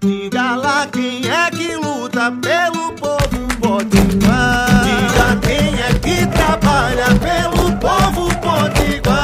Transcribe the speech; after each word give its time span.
Diga 0.00 0.54
lá 0.54 0.86
quem 0.86 1.28
é 1.28 1.50
que 1.50 1.74
luta 1.74 2.30
pelo 2.40 2.92
povo 2.92 3.48
potiguar. 3.60 4.84
Diga 4.84 5.36
quem 5.42 5.74
é 5.74 5.92
que 5.98 6.24
trabalha 6.28 7.06
pelo 7.18 7.72
povo 7.78 8.28
potiguar. 8.36 9.16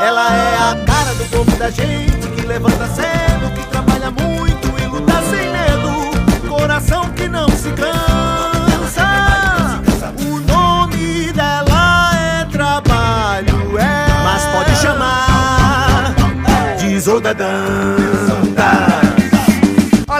Ela 0.00 0.32
é 0.32 0.56
a 0.70 0.76
cara 0.86 1.12
do 1.14 1.24
povo 1.24 1.56
da 1.56 1.70
gente 1.70 2.28
que 2.36 2.46
levanta 2.46 2.86
cedo, 2.86 3.52
que 3.56 3.66
trabalha 3.66 4.12
muito 4.12 4.68
e 4.80 4.86
luta 4.86 5.20
sem 5.28 5.50
medo. 5.50 6.48
Coração 6.48 7.10
que 7.10 7.26
não 7.26 7.48
se 7.48 7.70
cansa. 7.72 9.08
O 10.20 10.38
nome 10.38 11.32
dela 11.32 12.12
é 12.14 12.44
trabalho, 12.44 13.76
é. 13.76 14.06
Mas 14.22 14.44
pode 14.44 14.76
chamar 14.76 16.14
de 16.78 17.00
Dantas. 17.34 18.11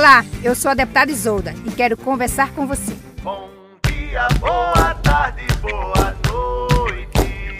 Olá, 0.02 0.24
eu 0.42 0.52
sou 0.56 0.68
a 0.68 0.74
deputada 0.74 1.12
Isolda 1.12 1.54
e 1.64 1.70
quero 1.70 1.96
conversar 1.96 2.52
com 2.54 2.66
você. 2.66 2.92
Bom 3.22 3.48
dia, 3.86 4.26
boa 4.40 4.94
tarde, 4.96 5.46
boa 5.60 6.16
noite. 6.26 7.56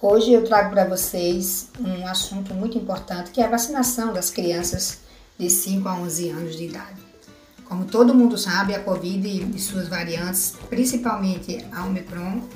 Hoje 0.00 0.32
eu 0.32 0.42
trago 0.42 0.70
para 0.70 0.86
vocês 0.86 1.68
um 1.78 2.06
assunto 2.06 2.54
muito 2.54 2.78
importante 2.78 3.32
que 3.32 3.42
é 3.42 3.44
a 3.44 3.50
vacinação 3.50 4.14
das 4.14 4.30
crianças 4.30 5.00
de 5.38 5.50
5 5.50 5.86
a 5.86 5.94
11 5.96 6.30
anos 6.30 6.56
de 6.56 6.64
idade. 6.64 7.02
Como 7.66 7.84
todo 7.84 8.14
mundo 8.14 8.38
sabe, 8.38 8.74
a 8.74 8.80
Covid 8.80 9.28
e 9.54 9.58
suas 9.58 9.88
variantes, 9.88 10.54
principalmente 10.70 11.62
a 11.70 11.84
Omicron, 11.84 12.48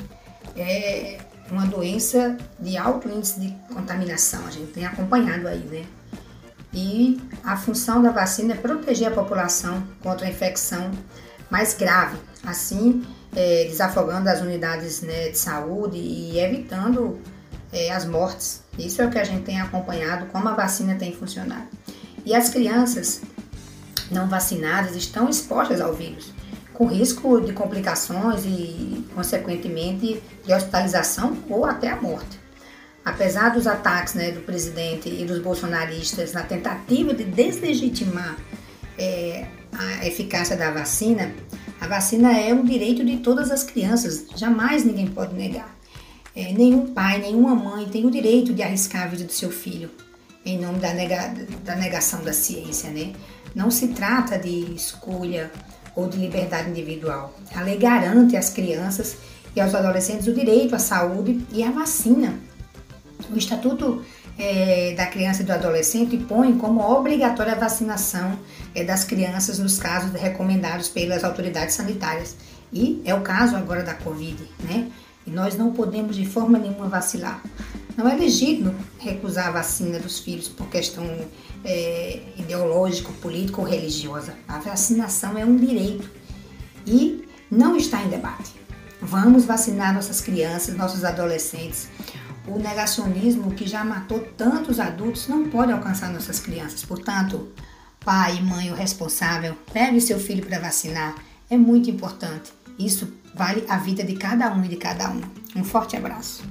é 0.57 1.19
uma 1.51 1.67
doença 1.67 2.39
de 2.59 2.79
alto 2.79 3.11
índice 3.11 3.39
de 3.41 3.55
contaminação. 3.75 4.47
A 4.47 4.51
gente 4.51 4.73
tem 4.73 4.87
acompanhado 4.87 5.47
aí, 5.47 5.61
né? 5.67 5.85
E 6.73 7.21
a 7.43 7.57
função 7.57 8.03
da 8.03 8.11
vacina 8.11 8.53
é 8.53 8.57
proteger 8.57 9.09
a 9.09 9.11
população 9.11 9.83
contra 10.03 10.27
a 10.27 10.31
infecção 10.31 10.91
mais 11.51 11.75
grave, 11.75 12.19
assim 12.45 13.05
é, 13.37 13.65
desafogando 13.65 14.31
as 14.31 14.41
unidades 14.41 15.03
né, 15.03 15.29
de 15.29 15.39
saúde 15.39 15.99
e 15.99 16.41
evitando 16.41 17.21
é, 17.71 17.93
as 17.93 18.07
mortes. 18.07 18.63
Isso 18.79 19.03
é 19.03 19.07
o 19.07 19.11
que 19.11 19.19
a 19.19 19.25
gente 19.25 19.45
tem 19.45 19.61
acompanhado, 19.61 20.27
como 20.27 20.49
a 20.49 20.55
vacina 20.55 20.95
tem 20.95 21.13
funcionado. 21.13 21.69
E 22.25 22.35
as 22.35 22.49
crianças 22.49 23.21
não 24.11 24.27
vacinadas 24.27 24.97
estão 24.97 25.29
expostas 25.29 25.81
ao 25.81 25.93
vírus, 25.93 26.33
com 26.73 26.87
risco 26.87 27.41
de 27.41 27.53
complicações 27.53 28.45
e, 28.45 29.05
consequentemente, 29.15 30.23
de 30.45 30.53
hospitalização 30.53 31.37
ou 31.49 31.67
até 31.67 31.91
a 31.91 32.01
morte. 32.01 32.46
Apesar 33.07 33.51
dos 33.51 33.69
ataques 33.69 34.15
né, 34.15 34.33
do 34.33 34.41
presidente 34.41 35.09
e 35.09 35.25
dos 35.25 35.39
bolsonaristas 35.39 36.33
na 36.33 36.43
tentativa 36.43 37.15
de 37.15 37.23
deslegitimar 37.23 38.37
é, 38.99 39.47
a 39.73 40.05
eficácia 40.05 40.57
da 40.57 40.73
vacina, 40.73 41.33
a 41.81 41.87
vacina 41.87 42.37
é 42.37 42.53
um 42.53 42.65
direito 42.65 43.05
de 43.05 43.19
todas 43.19 43.53
as 43.53 43.63
crianças, 43.63 44.27
jamais 44.35 44.85
ninguém 44.85 45.07
pode 45.07 45.37
negar. 45.37 45.79
É, 46.35 46.53
nenhum 46.53 46.89
pai, 46.89 47.21
nenhuma 47.21 47.55
mãe 47.55 47.89
tem 47.89 48.05
o 48.05 48.11
direito 48.11 48.53
de 48.53 48.65
arriscar 48.65 49.05
a 49.05 49.07
vida 49.07 49.23
do 49.23 49.33
seu 49.33 49.53
filho 49.53 49.89
em 50.45 50.59
nome 50.59 50.81
da, 50.81 50.93
nega, 50.93 51.33
da 51.65 51.77
negação 51.77 52.25
da 52.25 52.33
ciência, 52.33 52.91
né? 52.91 53.13
Não 53.55 53.71
se 53.71 53.89
trata 53.89 54.37
de 54.37 54.75
escolha 54.75 55.51
ou 55.95 56.09
de 56.09 56.19
liberdade 56.19 56.71
individual. 56.71 57.39
A 57.55 57.63
lei 57.63 57.77
garante 57.77 58.37
às 58.37 58.51
crianças 58.51 59.17
e 59.55 59.61
aos 59.61 59.77
adolescentes 59.77 60.27
o 60.27 60.33
direito 60.33 60.75
à 60.75 60.79
saúde 60.81 61.41
e 61.53 61.63
à 61.63 61.71
vacina 61.71 62.46
o 63.31 63.37
Estatuto 63.39 64.03
é, 64.39 64.95
da 64.97 65.07
Criança 65.07 65.43
e 65.43 65.45
do 65.45 65.53
Adolescente 65.53 66.17
põe 66.17 66.57
como 66.57 66.81
obrigatória 66.81 67.53
a 67.53 67.57
vacinação 67.57 68.39
é, 68.75 68.85
das 68.85 69.05
crianças 69.05 69.59
nos 69.59 69.79
casos 69.79 70.13
recomendados 70.13 70.89
pelas 70.89 71.25
autoridades 71.25 71.75
sanitárias. 71.75 72.37
E 72.73 73.01
é 73.05 73.15
o 73.15 73.21
caso 73.21 73.57
agora 73.57 73.83
da 73.83 73.95
Covid, 73.95 74.37
né? 74.61 74.89
E 75.27 75.31
nós 75.31 75.57
não 75.57 75.73
podemos 75.73 76.15
de 76.15 76.27
forma 76.27 76.59
nenhuma 76.59 76.89
vacilar. 76.89 77.43
Não 77.97 78.09
é 78.09 78.15
legítimo 78.15 78.75
recusar 78.99 79.49
a 79.49 79.51
vacina 79.53 79.99
dos 79.99 80.21
filhos 80.21 80.49
por 80.49 80.69
questão 80.69 81.05
é, 81.65 82.21
ideológica, 82.37 83.11
política 83.21 83.61
ou 83.61 83.67
religiosa. 83.67 84.35
A 84.47 84.59
vacinação 84.59 85.37
é 85.39 85.45
um 85.45 85.57
direito 85.57 86.09
e 86.87 87.25
não 87.51 87.77
está 87.77 88.03
em 88.03 88.09
debate. 88.09 88.53
Vamos 89.01 89.45
vacinar 89.45 89.95
nossas 89.95 90.21
crianças, 90.21 90.77
nossos 90.77 91.05
adolescentes. 91.05 91.89
O 92.47 92.59
negacionismo 92.59 93.53
que 93.53 93.67
já 93.67 93.85
matou 93.85 94.21
tantos 94.37 94.79
adultos 94.79 95.27
não 95.29 95.49
pode 95.49 95.73
alcançar 95.73 96.11
nossas 96.11 96.39
crianças. 96.39 96.85
Portanto, 96.85 97.49
pai, 98.05 98.41
mãe, 98.41 98.71
o 98.71 98.75
responsável, 98.75 99.57
leve 99.75 100.01
seu 100.01 100.19
filho 100.19 100.47
para 100.47 100.61
vacinar. 100.61 101.15
É 101.51 101.57
muito 101.57 101.91
importante. 101.91 102.53
Isso 102.79 103.13
vale 103.35 103.65
a 103.69 103.77
vida 103.79 104.05
de 104.05 104.15
cada 104.15 104.53
um 104.53 104.65
e 104.65 104.69
de 104.69 104.77
cada 104.77 105.11
um. 105.11 105.21
Um 105.57 105.65
forte 105.65 105.97
abraço. 105.97 106.45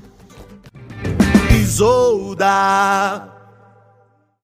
Isolda. 1.52 3.35